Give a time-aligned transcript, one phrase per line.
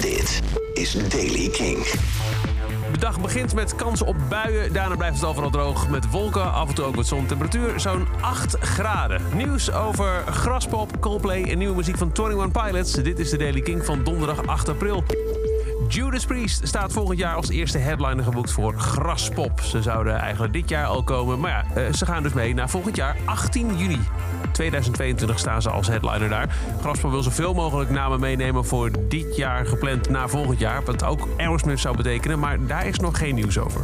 [0.00, 0.42] Dit
[0.74, 1.84] is Daily King.
[2.92, 4.72] De dag begint met kansen op buien.
[4.72, 7.26] Daarna blijft het overal droog met wolken, af en toe ook wat zon.
[7.26, 9.22] Temperatuur zo'n 8 graden.
[9.34, 12.92] Nieuws over Graspop, Coldplay en nieuwe muziek van 21 Pilots.
[12.92, 15.04] Dit is de Daily King van donderdag 8 april.
[15.88, 19.60] Judas Priest staat volgend jaar als eerste headliner geboekt voor Graspop.
[19.60, 22.70] Ze zouden eigenlijk dit jaar al komen, maar ja, eh, ze gaan dus mee naar
[22.70, 24.00] volgend jaar 18 juni.
[24.52, 26.56] 2022 staan ze als headliner daar.
[26.80, 30.84] Graspop wil zoveel mogelijk namen meenemen voor dit jaar gepland naar volgend jaar.
[30.84, 33.80] Wat ook Aerosmith zou betekenen, maar daar is nog geen nieuws over.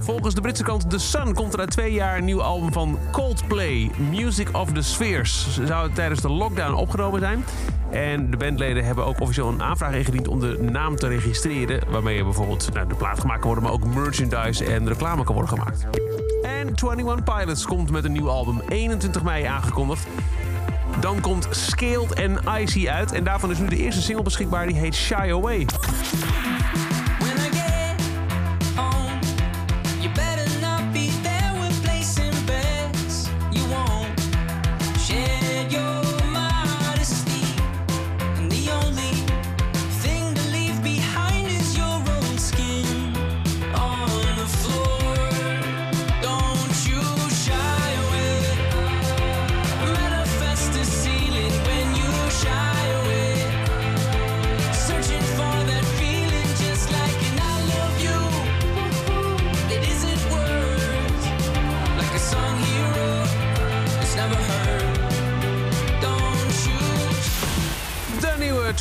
[0.00, 2.98] Volgens de Britse krant The Sun komt er na twee jaar een nieuw album van
[3.12, 5.54] Coldplay, Music of the Spheres.
[5.54, 7.44] Ze zouden tijdens de lockdown opgenomen zijn.
[7.90, 11.80] En de bandleden hebben ook officieel een aanvraag ingediend om de naam te registreren.
[11.90, 15.34] Waarmee je bijvoorbeeld nou, de plaat gemaakt kan worden, maar ook merchandise en reclame kan
[15.34, 15.86] worden gemaakt.
[16.42, 20.06] En 21 Pilots komt met een nieuw album, 21 mei aangekondigd.
[21.00, 23.12] Dan komt Scaled en Icy uit.
[23.12, 25.66] En daarvan is nu de eerste single beschikbaar, die heet Shy Away.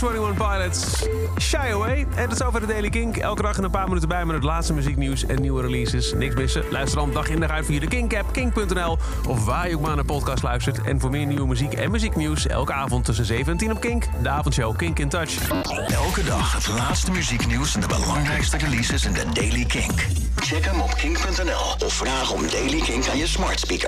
[0.01, 1.07] 21 Pilots,
[1.39, 2.07] Shy Away.
[2.15, 3.17] En is over de Daily Kink.
[3.17, 6.13] Elke dag een paar minuten bij met het laatste muzieknieuws en nieuwe releases.
[6.13, 6.63] Niks missen.
[6.69, 8.97] Luister dan dag in dag uit via de Kink-app, kink.nl...
[9.27, 10.81] of waar je ook maar naar podcast luistert.
[10.81, 12.47] En voor meer nieuwe muziek en muzieknieuws...
[12.47, 14.05] elke avond tussen 7 en 10 op Kink.
[14.21, 15.49] De avondshow Kink in Touch.
[15.87, 19.91] Elke dag het laatste muzieknieuws en de belangrijkste releases in de Daily King.
[20.35, 23.87] Check hem op kink.nl of vraag om Daily King aan je smart speaker.